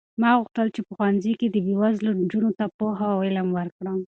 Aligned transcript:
ما 0.21 0.29
غوښتل 0.39 0.67
چې 0.75 0.81
په 0.87 0.91
ښوونځي 0.97 1.33
کې 1.39 1.47
بې 1.53 1.61
وزله 1.81 2.11
نجونو 2.21 2.49
ته 2.57 2.65
پوهه 2.77 3.07
او 3.13 3.19
علم 3.27 3.47
ورکړم. 3.57 3.99